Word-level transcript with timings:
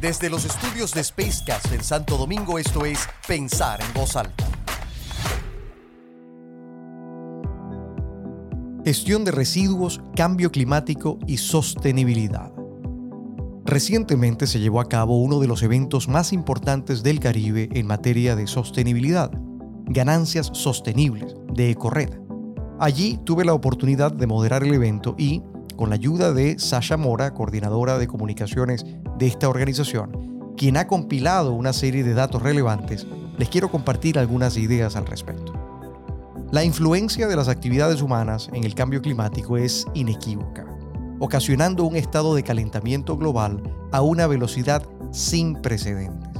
Desde 0.00 0.28
los 0.28 0.44
estudios 0.44 0.92
de 0.92 1.02
Spacecast 1.02 1.72
en 1.72 1.82
Santo 1.82 2.18
Domingo, 2.18 2.58
esto 2.58 2.84
es 2.84 3.08
Pensar 3.26 3.80
en 3.80 3.94
Voz 3.94 4.14
Alta. 4.14 4.44
Gestión 8.84 9.24
de 9.24 9.30
residuos, 9.30 10.02
cambio 10.14 10.52
climático 10.52 11.18
y 11.26 11.38
sostenibilidad. 11.38 12.52
Recientemente 13.64 14.46
se 14.46 14.60
llevó 14.60 14.80
a 14.80 14.88
cabo 14.88 15.16
uno 15.18 15.40
de 15.40 15.48
los 15.48 15.62
eventos 15.62 16.08
más 16.08 16.34
importantes 16.34 17.02
del 17.02 17.18
Caribe 17.18 17.70
en 17.72 17.86
materia 17.86 18.36
de 18.36 18.46
sostenibilidad, 18.46 19.30
Ganancias 19.86 20.50
Sostenibles, 20.52 21.34
de 21.54 21.70
EcoRed. 21.70 22.20
Allí 22.78 23.18
tuve 23.24 23.46
la 23.46 23.54
oportunidad 23.54 24.12
de 24.12 24.26
moderar 24.26 24.62
el 24.62 24.74
evento 24.74 25.14
y, 25.16 25.42
con 25.76 25.90
la 25.90 25.96
ayuda 25.96 26.32
de 26.32 26.58
Sasha 26.58 26.96
Mora, 26.96 27.34
coordinadora 27.34 27.98
de 27.98 28.08
comunicaciones 28.08 28.84
de 29.18 29.26
esta 29.26 29.48
organización, 29.48 30.54
quien 30.56 30.76
ha 30.76 30.86
compilado 30.86 31.52
una 31.52 31.72
serie 31.72 32.02
de 32.02 32.14
datos 32.14 32.42
relevantes, 32.42 33.06
les 33.38 33.48
quiero 33.48 33.70
compartir 33.70 34.18
algunas 34.18 34.56
ideas 34.56 34.96
al 34.96 35.06
respecto. 35.06 35.52
La 36.50 36.64
influencia 36.64 37.26
de 37.28 37.36
las 37.36 37.48
actividades 37.48 38.00
humanas 38.00 38.48
en 38.52 38.64
el 38.64 38.74
cambio 38.74 39.02
climático 39.02 39.58
es 39.58 39.84
inequívoca, 39.94 40.64
ocasionando 41.18 41.84
un 41.84 41.96
estado 41.96 42.34
de 42.34 42.42
calentamiento 42.42 43.16
global 43.16 43.62
a 43.92 44.00
una 44.00 44.26
velocidad 44.26 44.82
sin 45.10 45.54
precedentes. 45.60 46.30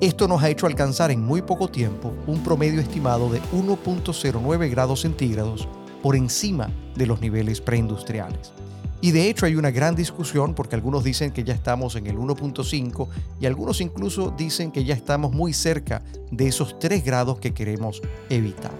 Esto 0.00 0.26
nos 0.26 0.42
ha 0.42 0.50
hecho 0.50 0.66
alcanzar 0.66 1.12
en 1.12 1.22
muy 1.22 1.42
poco 1.42 1.68
tiempo 1.68 2.12
un 2.26 2.42
promedio 2.42 2.80
estimado 2.80 3.30
de 3.30 3.40
1.09 3.52 4.70
grados 4.70 5.02
centígrados 5.02 5.68
por 6.02 6.16
encima 6.16 6.70
de 6.96 7.06
los 7.06 7.20
niveles 7.20 7.60
preindustriales. 7.60 8.52
Y 9.00 9.10
de 9.10 9.28
hecho 9.28 9.46
hay 9.46 9.56
una 9.56 9.72
gran 9.72 9.96
discusión 9.96 10.54
porque 10.54 10.76
algunos 10.76 11.02
dicen 11.02 11.32
que 11.32 11.42
ya 11.42 11.54
estamos 11.54 11.96
en 11.96 12.06
el 12.06 12.16
1.5 12.16 13.08
y 13.40 13.46
algunos 13.46 13.80
incluso 13.80 14.32
dicen 14.36 14.70
que 14.70 14.84
ya 14.84 14.94
estamos 14.94 15.32
muy 15.32 15.52
cerca 15.52 16.02
de 16.30 16.46
esos 16.46 16.78
3 16.78 17.04
grados 17.04 17.40
que 17.40 17.52
queremos 17.52 18.00
evitar. 18.30 18.70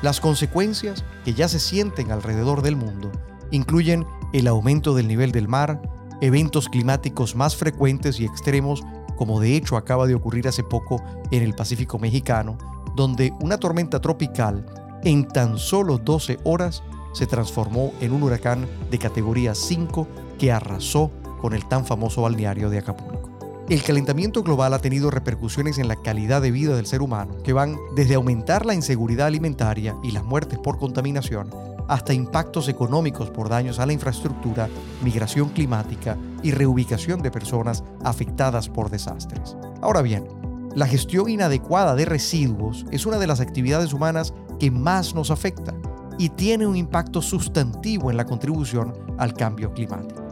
Las 0.00 0.20
consecuencias 0.20 1.04
que 1.24 1.34
ya 1.34 1.48
se 1.48 1.60
sienten 1.60 2.10
alrededor 2.10 2.62
del 2.62 2.76
mundo 2.76 3.12
incluyen 3.50 4.06
el 4.32 4.46
aumento 4.48 4.94
del 4.94 5.06
nivel 5.06 5.32
del 5.32 5.48
mar, 5.48 5.82
eventos 6.22 6.70
climáticos 6.70 7.36
más 7.36 7.54
frecuentes 7.54 8.18
y 8.20 8.24
extremos, 8.24 8.82
como 9.16 9.38
de 9.38 9.54
hecho 9.54 9.76
acaba 9.76 10.06
de 10.06 10.14
ocurrir 10.14 10.48
hace 10.48 10.64
poco 10.64 11.02
en 11.30 11.42
el 11.42 11.54
Pacífico 11.54 11.98
mexicano, 11.98 12.56
donde 12.96 13.34
una 13.40 13.58
tormenta 13.58 14.00
tropical 14.00 14.64
en 15.04 15.26
tan 15.26 15.58
solo 15.58 15.98
12 15.98 16.38
horas 16.44 16.82
se 17.12 17.26
transformó 17.26 17.92
en 18.00 18.12
un 18.12 18.22
huracán 18.22 18.66
de 18.90 18.98
categoría 18.98 19.54
5 19.54 20.06
que 20.38 20.52
arrasó 20.52 21.10
con 21.40 21.54
el 21.54 21.66
tan 21.66 21.84
famoso 21.84 22.22
balneario 22.22 22.70
de 22.70 22.78
Acapulco. 22.78 23.30
El 23.68 23.82
calentamiento 23.82 24.42
global 24.42 24.74
ha 24.74 24.80
tenido 24.80 25.10
repercusiones 25.10 25.78
en 25.78 25.88
la 25.88 25.96
calidad 25.96 26.42
de 26.42 26.50
vida 26.50 26.76
del 26.76 26.86
ser 26.86 27.00
humano, 27.00 27.36
que 27.42 27.52
van 27.52 27.78
desde 27.94 28.14
aumentar 28.14 28.66
la 28.66 28.74
inseguridad 28.74 29.28
alimentaria 29.28 29.96
y 30.02 30.10
las 30.10 30.24
muertes 30.24 30.58
por 30.58 30.78
contaminación, 30.78 31.48
hasta 31.88 32.12
impactos 32.12 32.68
económicos 32.68 33.30
por 33.30 33.48
daños 33.48 33.78
a 33.78 33.86
la 33.86 33.92
infraestructura, 33.92 34.68
migración 35.02 35.48
climática 35.50 36.18
y 36.42 36.50
reubicación 36.50 37.22
de 37.22 37.30
personas 37.30 37.82
afectadas 38.04 38.68
por 38.68 38.90
desastres. 38.90 39.56
Ahora 39.80 40.02
bien, 40.02 40.41
la 40.74 40.86
gestión 40.86 41.28
inadecuada 41.28 41.94
de 41.94 42.04
residuos 42.04 42.86
es 42.90 43.06
una 43.06 43.18
de 43.18 43.26
las 43.26 43.40
actividades 43.40 43.92
humanas 43.92 44.32
que 44.58 44.70
más 44.70 45.14
nos 45.14 45.30
afecta 45.30 45.74
y 46.18 46.30
tiene 46.30 46.66
un 46.66 46.76
impacto 46.76 47.22
sustantivo 47.22 48.10
en 48.10 48.16
la 48.16 48.24
contribución 48.24 48.94
al 49.18 49.34
cambio 49.34 49.72
climático 49.72 50.22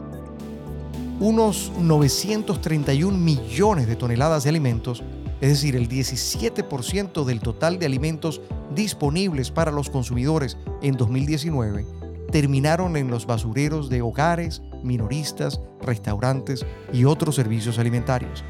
unos 1.21 1.71
931 1.79 3.15
millones 3.15 3.85
de 3.85 3.95
toneladas 3.95 4.43
de 4.43 4.49
alimentos, 4.49 5.03
es 5.39 5.49
decir, 5.49 5.75
el 5.75 5.87
17% 5.87 7.23
del 7.25 7.39
total 7.39 7.77
de 7.77 7.85
alimentos 7.85 8.41
disponibles 8.73 9.51
para 9.51 9.71
los 9.71 9.91
consumidores 9.91 10.57
en 10.81 10.97
2019, 10.97 11.85
terminaron 12.31 12.97
en 12.97 13.11
los 13.11 13.27
basureros 13.27 13.87
de 13.87 14.01
hogares, 14.01 14.63
minoristas, 14.83 15.61
restaurantes 15.79 16.65
y 16.91 17.05
otros 17.05 17.35
servicios 17.35 17.77
alimentarios. 17.77 18.43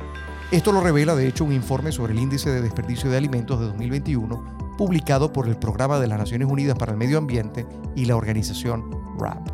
Esto 0.52 0.74
lo 0.74 0.82
revela 0.82 1.16
de 1.16 1.30
hecho 1.30 1.46
un 1.46 1.54
informe 1.54 1.94
sobre 1.94 2.12
el 2.12 2.20
índice 2.20 2.50
de 2.50 2.62
desperdicio 2.62 3.10
de 3.10 3.16
alimentos 3.16 3.58
de 3.58 3.68
2021 3.68 4.76
publicado 4.78 5.32
por 5.32 5.48
el 5.48 5.56
Programa 5.56 5.98
de 5.98 6.08
las 6.08 6.20
Naciones 6.20 6.50
Unidas 6.50 6.78
para 6.78 6.92
el 6.92 6.98
Medio 6.98 7.18
Ambiente 7.20 7.66
y 7.96 8.04
la 8.04 8.18
organización 8.18 8.84
RAP. 9.18 9.48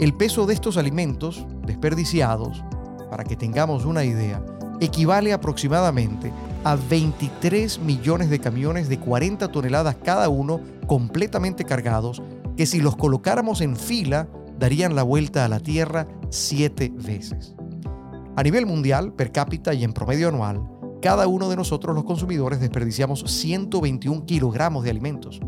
El 0.00 0.14
peso 0.14 0.46
de 0.46 0.54
estos 0.54 0.78
alimentos 0.78 1.46
desperdiciados, 1.66 2.64
para 3.10 3.24
que 3.24 3.36
tengamos 3.36 3.84
una 3.84 4.04
idea, 4.04 4.42
equivale 4.80 5.34
aproximadamente 5.34 6.32
a 6.64 6.76
23 6.76 7.80
millones 7.80 8.30
de 8.30 8.38
camiones 8.38 8.88
de 8.88 8.98
40 8.98 9.48
toneladas 9.48 9.96
cada 10.02 10.30
uno 10.30 10.62
completamente 10.86 11.64
cargados, 11.64 12.22
que 12.56 12.64
si 12.64 12.80
los 12.80 12.96
colocáramos 12.96 13.60
en 13.60 13.76
fila 13.76 14.26
darían 14.58 14.94
la 14.94 15.02
vuelta 15.02 15.44
a 15.44 15.48
la 15.48 15.60
Tierra 15.60 16.08
siete 16.30 16.90
veces. 16.94 17.54
A 18.36 18.42
nivel 18.42 18.66
mundial, 18.66 19.12
per 19.12 19.30
cápita 19.30 19.74
y 19.74 19.84
en 19.84 19.92
promedio 19.92 20.28
anual, 20.28 20.60
cada 21.00 21.28
uno 21.28 21.48
de 21.48 21.54
nosotros 21.54 21.94
los 21.94 22.02
consumidores 22.02 22.58
desperdiciamos 22.58 23.22
121 23.28 24.26
kilogramos 24.26 24.82
de 24.82 24.90
alimentos. 24.90 25.38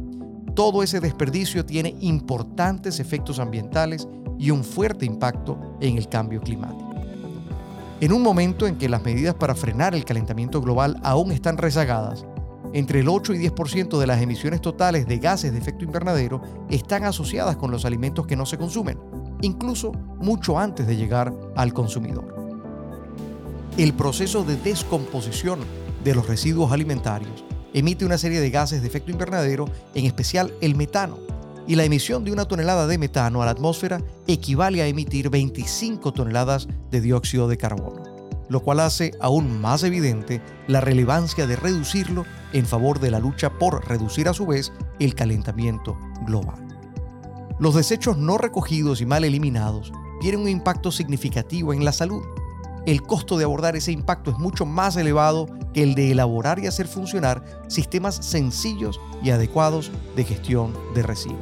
Todo 0.54 0.84
ese 0.84 1.00
desperdicio 1.00 1.66
tiene 1.66 1.96
importantes 2.00 3.00
efectos 3.00 3.40
ambientales 3.40 4.06
y 4.38 4.52
un 4.52 4.62
fuerte 4.62 5.04
impacto 5.04 5.76
en 5.80 5.96
el 5.96 6.08
cambio 6.08 6.40
climático. 6.40 6.94
En 8.00 8.12
un 8.12 8.22
momento 8.22 8.68
en 8.68 8.76
que 8.76 8.88
las 8.88 9.02
medidas 9.02 9.34
para 9.34 9.56
frenar 9.56 9.96
el 9.96 10.04
calentamiento 10.04 10.60
global 10.60 11.00
aún 11.02 11.32
están 11.32 11.58
rezagadas, 11.58 12.24
entre 12.72 13.00
el 13.00 13.08
8 13.08 13.34
y 13.34 13.38
10% 13.48 13.98
de 13.98 14.06
las 14.06 14.22
emisiones 14.22 14.60
totales 14.60 15.08
de 15.08 15.18
gases 15.18 15.50
de 15.50 15.58
efecto 15.58 15.84
invernadero 15.84 16.40
están 16.70 17.02
asociadas 17.02 17.56
con 17.56 17.72
los 17.72 17.84
alimentos 17.84 18.28
que 18.28 18.36
no 18.36 18.46
se 18.46 18.58
consumen, 18.58 19.00
incluso 19.42 19.90
mucho 20.20 20.56
antes 20.56 20.86
de 20.86 20.96
llegar 20.96 21.34
al 21.56 21.72
consumidor. 21.72 22.45
El 23.76 23.92
proceso 23.92 24.42
de 24.42 24.56
descomposición 24.56 25.60
de 26.02 26.14
los 26.14 26.26
residuos 26.26 26.72
alimentarios 26.72 27.44
emite 27.74 28.06
una 28.06 28.16
serie 28.16 28.40
de 28.40 28.48
gases 28.48 28.80
de 28.80 28.88
efecto 28.88 29.10
invernadero, 29.10 29.66
en 29.94 30.06
especial 30.06 30.54
el 30.62 30.74
metano, 30.76 31.18
y 31.66 31.74
la 31.74 31.84
emisión 31.84 32.24
de 32.24 32.32
una 32.32 32.46
tonelada 32.46 32.86
de 32.86 32.96
metano 32.96 33.42
a 33.42 33.44
la 33.44 33.50
atmósfera 33.50 34.00
equivale 34.26 34.80
a 34.80 34.86
emitir 34.86 35.28
25 35.28 36.12
toneladas 36.14 36.68
de 36.90 37.02
dióxido 37.02 37.48
de 37.48 37.58
carbono, 37.58 38.02
lo 38.48 38.60
cual 38.60 38.80
hace 38.80 39.12
aún 39.20 39.60
más 39.60 39.82
evidente 39.82 40.40
la 40.68 40.80
relevancia 40.80 41.46
de 41.46 41.56
reducirlo 41.56 42.24
en 42.54 42.64
favor 42.64 42.98
de 42.98 43.10
la 43.10 43.18
lucha 43.18 43.50
por 43.58 43.86
reducir 43.86 44.28
a 44.30 44.32
su 44.32 44.46
vez 44.46 44.72
el 45.00 45.14
calentamiento 45.14 45.98
global. 46.24 46.66
Los 47.58 47.74
desechos 47.74 48.16
no 48.16 48.38
recogidos 48.38 49.02
y 49.02 49.06
mal 49.06 49.24
eliminados 49.24 49.92
tienen 50.22 50.40
un 50.40 50.48
impacto 50.48 50.90
significativo 50.90 51.74
en 51.74 51.84
la 51.84 51.92
salud. 51.92 52.22
El 52.86 53.02
costo 53.02 53.36
de 53.36 53.42
abordar 53.42 53.74
ese 53.74 53.90
impacto 53.90 54.30
es 54.30 54.38
mucho 54.38 54.64
más 54.64 54.96
elevado 54.96 55.48
que 55.74 55.82
el 55.82 55.96
de 55.96 56.12
elaborar 56.12 56.60
y 56.60 56.68
hacer 56.68 56.86
funcionar 56.86 57.44
sistemas 57.66 58.14
sencillos 58.14 59.00
y 59.24 59.30
adecuados 59.30 59.90
de 60.14 60.22
gestión 60.22 60.72
de 60.94 61.02
residuos. 61.02 61.40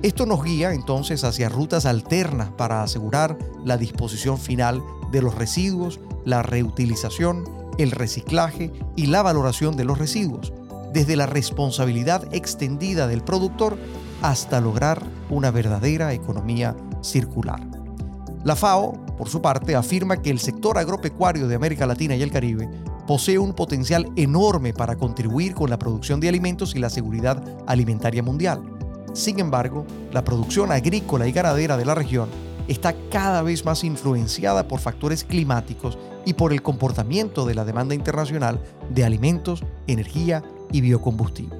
Esto 0.00 0.26
nos 0.26 0.44
guía 0.44 0.74
entonces 0.74 1.24
hacia 1.24 1.48
rutas 1.48 1.86
alternas 1.86 2.50
para 2.50 2.84
asegurar 2.84 3.36
la 3.64 3.76
disposición 3.76 4.38
final 4.38 4.80
de 5.10 5.22
los 5.22 5.34
residuos, 5.34 5.98
la 6.24 6.44
reutilización, 6.44 7.42
el 7.76 7.90
reciclaje 7.90 8.72
y 8.94 9.06
la 9.06 9.22
valoración 9.22 9.76
de 9.76 9.84
los 9.84 9.98
residuos, 9.98 10.52
desde 10.92 11.16
la 11.16 11.26
responsabilidad 11.26 12.32
extendida 12.32 13.08
del 13.08 13.22
productor 13.22 13.76
hasta 14.22 14.60
lograr 14.60 15.02
una 15.30 15.50
verdadera 15.50 16.12
economía 16.12 16.76
circular. 17.02 17.77
La 18.44 18.56
FAO, 18.56 18.92
por 19.16 19.28
su 19.28 19.42
parte, 19.42 19.74
afirma 19.74 20.22
que 20.22 20.30
el 20.30 20.38
sector 20.38 20.78
agropecuario 20.78 21.48
de 21.48 21.54
América 21.54 21.86
Latina 21.86 22.14
y 22.16 22.22
el 22.22 22.30
Caribe 22.30 22.68
posee 23.06 23.38
un 23.38 23.52
potencial 23.52 24.10
enorme 24.16 24.72
para 24.72 24.96
contribuir 24.96 25.54
con 25.54 25.70
la 25.70 25.78
producción 25.78 26.20
de 26.20 26.28
alimentos 26.28 26.74
y 26.74 26.78
la 26.78 26.90
seguridad 26.90 27.42
alimentaria 27.66 28.22
mundial 28.22 28.62
sin 29.18 29.40
embargo, 29.40 29.84
la 30.12 30.22
producción 30.22 30.70
agrícola 30.70 31.26
y 31.26 31.32
ganadera 31.32 31.76
de 31.76 31.84
la 31.84 31.94
región 31.94 32.28
está 32.68 32.94
cada 33.10 33.42
vez 33.42 33.64
más 33.64 33.82
influenciada 33.82 34.68
por 34.68 34.80
factores 34.80 35.24
climáticos 35.24 35.98
y 36.24 36.34
por 36.34 36.52
el 36.52 36.62
comportamiento 36.62 37.46
de 37.46 37.54
la 37.54 37.64
demanda 37.64 37.94
internacional 37.94 38.62
de 38.90 39.04
alimentos, 39.04 39.64
energía 39.86 40.44
y 40.70 40.82
biocombustibles. 40.82 41.58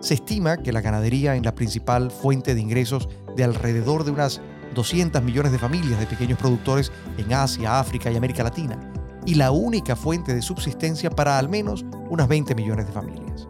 Se 0.00 0.14
estima 0.14 0.58
que 0.58 0.72
la 0.72 0.82
ganadería 0.82 1.34
es 1.34 1.44
la 1.44 1.54
principal 1.54 2.10
fuente 2.10 2.54
de 2.54 2.60
ingresos 2.60 3.08
de 3.36 3.44
alrededor 3.44 4.04
de 4.04 4.10
unas 4.10 4.40
200 4.74 5.22
millones 5.22 5.52
de 5.52 5.58
familias 5.58 6.00
de 6.00 6.06
pequeños 6.06 6.38
productores 6.38 6.92
en 7.18 7.32
Asia, 7.32 7.78
África 7.78 8.10
y 8.10 8.16
América 8.16 8.42
Latina, 8.42 8.78
y 9.26 9.34
la 9.34 9.50
única 9.50 9.96
fuente 9.96 10.34
de 10.34 10.42
subsistencia 10.42 11.10
para 11.10 11.38
al 11.38 11.48
menos 11.48 11.84
unas 12.10 12.28
20 12.28 12.54
millones 12.54 12.86
de 12.86 12.92
familias. 12.92 13.48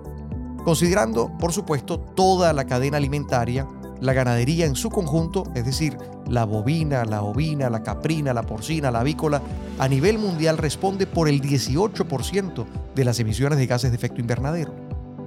Considerando, 0.65 1.37
por 1.39 1.53
supuesto, 1.53 1.99
toda 1.99 2.53
la 2.53 2.67
cadena 2.67 2.99
alimentaria 2.99 3.67
la 4.03 4.13
ganadería 4.13 4.67
en 4.67 4.75
su 4.75 4.91
conjunto, 4.91 5.45
es 5.55 5.65
decir, 5.65 5.97
la 6.29 6.45
bovina, 6.45 7.05
la 7.05 7.23
ovina, 7.23 7.71
la 7.71 7.85
caprina, 7.85 8.35
la 8.35 8.43
porcina, 8.43 8.91
la 8.91 9.01
avícola, 9.01 9.41
a 9.79 9.87
nivel 9.87 10.19
mundial 10.19 10.59
responde 10.59 11.07
por 11.07 11.29
el 11.29 11.41
18% 11.41 12.67
de 12.97 13.05
las 13.05 13.21
emisiones 13.21 13.59
de 13.59 13.67
gases 13.67 13.93
de 13.93 13.97
efecto 13.97 14.21
invernadero, 14.21 14.75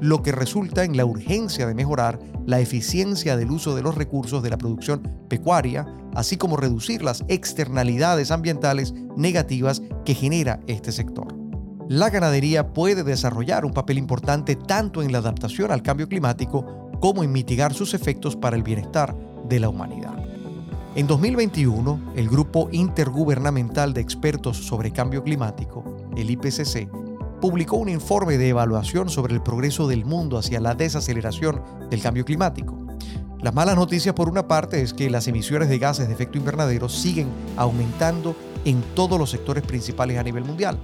lo 0.02 0.22
que 0.22 0.32
resulta 0.32 0.84
en 0.84 0.98
la 0.98 1.06
urgencia 1.06 1.68
de 1.68 1.74
mejorar 1.74 2.20
la 2.46 2.60
eficiencia 2.60 3.38
del 3.38 3.52
uso 3.52 3.76
de 3.76 3.82
los 3.82 3.96
recursos 3.96 4.44
de 4.44 4.50
la 4.50 4.58
producción 4.58 5.02
pecuaria, 5.28 5.88
así 6.14 6.38
como 6.38 6.58
reducir 6.58 7.02
las 7.02 7.24
externalidades 7.28 8.32
ambientales 8.32 8.94
negativas 9.16 9.82
que 10.04 10.14
genera 10.14 10.60
este 10.68 10.92
sector. 10.92 11.36
La 11.88 12.10
ganadería 12.10 12.74
puede 12.74 13.04
desarrollar 13.04 13.64
un 13.64 13.74
papel 13.74 13.98
importante 13.98 14.56
tanto 14.56 15.04
en 15.04 15.12
la 15.12 15.20
adaptación 15.20 15.72
al 15.72 15.84
cambio 15.84 16.10
climático 16.10 16.90
como 17.00 17.24
en 17.24 17.32
mitigar 17.32 17.74
sus 17.74 17.94
efectos 17.94 18.36
para 18.36 18.56
el 18.56 18.64
bienestar 18.64 19.16
de 19.48 19.60
la 19.60 19.70
humanidad. 19.70 20.16
En 20.96 21.08
2021, 21.08 22.14
el 22.16 22.30
Grupo 22.30 22.70
Intergubernamental 22.72 23.94
de 23.94 24.02
Expertos 24.02 24.58
sobre 24.58 24.92
Cambio 24.92 25.24
Climático, 25.24 25.84
el 26.16 26.30
IPCC, 26.30 26.88
publicó 27.46 27.76
un 27.76 27.90
informe 27.90 28.40
de 28.40 28.50
evaluación 28.50 29.08
sobre 29.08 29.36
el 29.36 29.44
progreso 29.44 29.88
del 29.88 30.04
mundo 30.04 30.40
hacia 30.40 30.60
la 30.60 30.74
desaceleración 30.74 31.62
del 31.92 32.02
cambio 32.02 32.26
climático. 32.26 32.76
Las 33.40 33.54
malas 33.54 33.76
noticias 33.76 34.16
por 34.16 34.30
una 34.30 34.48
parte 34.48 34.82
es 34.82 34.96
que 34.96 35.12
las 35.12 35.28
emisiones 35.28 35.70
de 35.70 35.78
gases 35.78 36.08
de 36.08 36.16
efecto 36.16 36.40
invernadero 36.40 36.90
siguen 36.90 37.28
aumentando 37.56 38.36
en 38.66 38.82
todos 38.96 39.20
los 39.20 39.30
sectores 39.30 39.64
principales 39.64 40.18
a 40.18 40.24
nivel 40.24 40.44
mundial. 40.44 40.80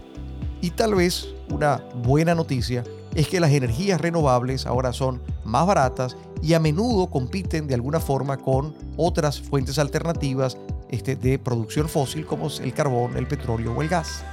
Y 0.62 0.70
tal 0.70 0.94
vez 0.94 1.30
una 1.50 1.84
buena 2.04 2.36
noticia 2.36 2.84
es 3.16 3.28
que 3.28 3.40
las 3.40 3.50
energías 3.50 4.00
renovables 4.00 4.68
ahora 4.68 4.94
son 4.94 5.20
más 5.44 5.66
baratas 5.66 6.16
y 6.44 6.54
a 6.54 6.60
menudo 6.60 7.10
compiten 7.10 7.66
de 7.66 7.74
alguna 7.74 8.00
forma 8.00 8.38
con 8.38 8.76
otras 8.98 9.42
fuentes 9.42 9.80
alternativas 9.80 10.60
este, 10.92 11.16
de 11.16 11.40
producción 11.40 11.90
fósil 11.90 12.28
como 12.28 12.50
el 12.50 12.72
carbón, 12.76 13.18
el 13.18 13.28
petróleo 13.28 13.74
o 13.76 13.82
el 13.82 13.90
gas. 13.90 14.24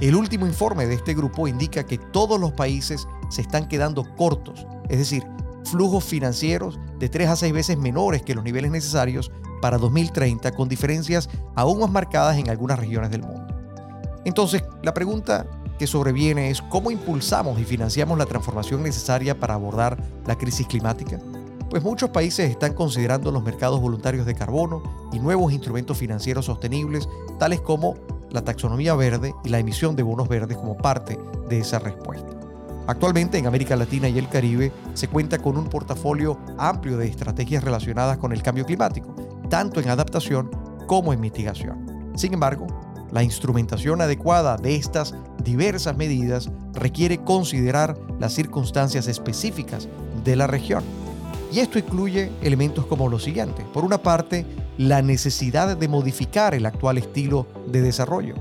El 0.00 0.14
último 0.14 0.46
informe 0.46 0.86
de 0.86 0.94
este 0.94 1.12
grupo 1.12 1.48
indica 1.48 1.84
que 1.84 1.98
todos 1.98 2.38
los 2.38 2.52
países 2.52 3.08
se 3.30 3.42
están 3.42 3.66
quedando 3.66 4.04
cortos, 4.16 4.64
es 4.88 4.98
decir, 4.98 5.24
flujos 5.64 6.04
financieros 6.04 6.78
de 6.98 7.08
3 7.08 7.28
a 7.28 7.36
6 7.36 7.52
veces 7.52 7.78
menores 7.78 8.22
que 8.22 8.34
los 8.34 8.44
niveles 8.44 8.70
necesarios 8.70 9.32
para 9.60 9.76
2030, 9.76 10.52
con 10.52 10.68
diferencias 10.68 11.28
aún 11.56 11.80
más 11.80 11.90
marcadas 11.90 12.38
en 12.38 12.48
algunas 12.48 12.78
regiones 12.78 13.10
del 13.10 13.22
mundo. 13.22 13.46
Entonces, 14.24 14.62
la 14.82 14.94
pregunta 14.94 15.46
que 15.78 15.86
sobreviene 15.88 16.50
es 16.50 16.62
cómo 16.62 16.92
impulsamos 16.92 17.58
y 17.58 17.64
financiamos 17.64 18.18
la 18.18 18.26
transformación 18.26 18.84
necesaria 18.84 19.38
para 19.38 19.54
abordar 19.54 20.00
la 20.26 20.36
crisis 20.36 20.66
climática. 20.66 21.18
Pues 21.70 21.82
muchos 21.82 22.10
países 22.10 22.50
están 22.50 22.72
considerando 22.72 23.30
los 23.30 23.42
mercados 23.42 23.80
voluntarios 23.80 24.26
de 24.26 24.34
carbono 24.34 24.82
y 25.12 25.18
nuevos 25.18 25.52
instrumentos 25.52 25.98
financieros 25.98 26.46
sostenibles, 26.46 27.08
tales 27.38 27.60
como 27.60 27.94
la 28.30 28.42
taxonomía 28.42 28.94
verde 28.94 29.34
y 29.44 29.48
la 29.48 29.58
emisión 29.58 29.96
de 29.96 30.02
bonos 30.02 30.28
verdes 30.28 30.56
como 30.56 30.76
parte 30.76 31.18
de 31.48 31.58
esa 31.58 31.78
respuesta. 31.78 32.28
Actualmente 32.86 33.36
en 33.36 33.46
América 33.46 33.76
Latina 33.76 34.08
y 34.08 34.18
el 34.18 34.28
Caribe 34.28 34.72
se 34.94 35.08
cuenta 35.08 35.38
con 35.38 35.58
un 35.58 35.68
portafolio 35.68 36.38
amplio 36.56 36.96
de 36.96 37.06
estrategias 37.06 37.62
relacionadas 37.62 38.16
con 38.16 38.32
el 38.32 38.42
cambio 38.42 38.64
climático, 38.64 39.14
tanto 39.50 39.80
en 39.80 39.90
adaptación 39.90 40.50
como 40.86 41.12
en 41.12 41.20
mitigación. 41.20 42.12
Sin 42.16 42.32
embargo, 42.32 42.66
la 43.12 43.22
instrumentación 43.22 44.00
adecuada 44.00 44.56
de 44.56 44.74
estas 44.76 45.14
diversas 45.44 45.96
medidas 45.96 46.50
requiere 46.72 47.18
considerar 47.18 47.98
las 48.18 48.32
circunstancias 48.32 49.06
específicas 49.06 49.88
de 50.24 50.36
la 50.36 50.46
región. 50.46 50.82
Y 51.52 51.60
esto 51.60 51.78
incluye 51.78 52.30
elementos 52.42 52.86
como 52.86 53.08
los 53.08 53.22
siguientes. 53.22 53.64
Por 53.72 53.84
una 53.84 53.98
parte, 53.98 54.46
la 54.78 55.02
necesidad 55.02 55.76
de 55.76 55.88
modificar 55.88 56.54
el 56.54 56.64
actual 56.64 56.98
estilo 56.98 57.48
de 57.66 57.82
desarrollo, 57.82 58.36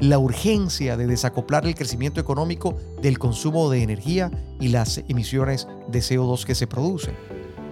la 0.00 0.18
urgencia 0.18 0.98
de 0.98 1.06
desacoplar 1.06 1.66
el 1.66 1.74
crecimiento 1.74 2.20
económico 2.20 2.76
del 3.00 3.18
consumo 3.18 3.70
de 3.70 3.82
energía 3.82 4.30
y 4.60 4.68
las 4.68 4.98
emisiones 5.08 5.66
de 5.88 6.00
CO2 6.00 6.44
que 6.44 6.54
se 6.54 6.66
producen, 6.66 7.14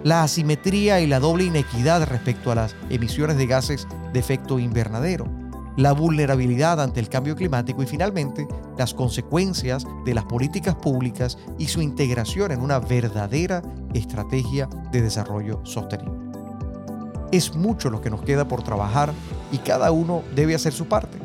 la 0.02 0.22
asimetría 0.22 1.00
y 1.00 1.06
la 1.06 1.20
doble 1.20 1.44
inequidad 1.44 2.04
respecto 2.04 2.50
a 2.50 2.54
las 2.54 2.74
emisiones 2.88 3.36
de 3.36 3.46
gases 3.46 3.86
de 4.14 4.19
efecto 4.19 4.58
invernadero, 4.58 5.26
la 5.76 5.92
vulnerabilidad 5.92 6.80
ante 6.80 7.00
el 7.00 7.10
cambio 7.10 7.36
climático 7.36 7.82
y 7.82 7.86
finalmente 7.86 8.48
las 8.78 8.94
consecuencias 8.94 9.84
de 10.06 10.14
las 10.14 10.24
políticas 10.24 10.74
públicas 10.74 11.36
y 11.58 11.66
su 11.66 11.82
integración 11.82 12.50
en 12.50 12.62
una 12.62 12.78
verdadera 12.78 13.60
estrategia 13.92 14.70
de 14.90 15.02
desarrollo 15.02 15.60
sostenible. 15.64 16.25
Es 17.32 17.55
mucho 17.55 17.90
lo 17.90 18.00
que 18.00 18.11
nos 18.11 18.23
queda 18.23 18.46
por 18.46 18.62
trabajar 18.62 19.12
y 19.52 19.58
cada 19.58 19.90
uno 19.90 20.23
debe 20.34 20.55
hacer 20.55 20.73
su 20.73 20.87
parte. 20.87 21.19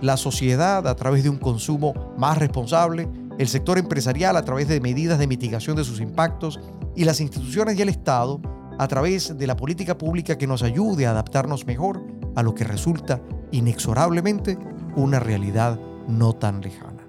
La 0.00 0.16
sociedad 0.16 0.86
a 0.86 0.94
través 0.94 1.24
de 1.24 1.30
un 1.30 1.38
consumo 1.38 2.14
más 2.16 2.38
responsable, 2.38 3.08
el 3.38 3.48
sector 3.48 3.78
empresarial 3.78 4.36
a 4.36 4.44
través 4.44 4.68
de 4.68 4.80
medidas 4.80 5.18
de 5.18 5.26
mitigación 5.26 5.76
de 5.76 5.84
sus 5.84 6.00
impactos 6.00 6.60
y 6.94 7.04
las 7.04 7.20
instituciones 7.20 7.78
y 7.78 7.82
el 7.82 7.88
Estado 7.88 8.40
a 8.78 8.86
través 8.86 9.36
de 9.36 9.46
la 9.46 9.56
política 9.56 9.98
pública 9.98 10.38
que 10.38 10.46
nos 10.46 10.62
ayude 10.62 11.06
a 11.06 11.10
adaptarnos 11.10 11.66
mejor 11.66 12.02
a 12.36 12.42
lo 12.42 12.54
que 12.54 12.64
resulta 12.64 13.20
inexorablemente 13.50 14.58
una 14.94 15.18
realidad 15.18 15.78
no 16.06 16.32
tan 16.32 16.60
lejana. 16.60 17.02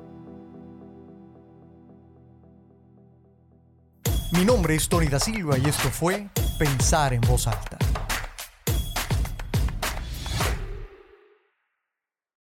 Mi 4.31 4.45
nombre 4.45 4.75
es 4.75 4.88
Tony 4.88 5.07
da 5.07 5.19
Silva 5.19 5.57
y 5.57 5.66
esto 5.66 5.90
fue 5.90 6.30
Pensar 6.60 7.13
en 7.13 7.22
voz 7.22 7.48
alta 7.48 7.79